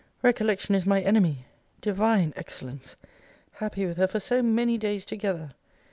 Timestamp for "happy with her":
3.51-4.07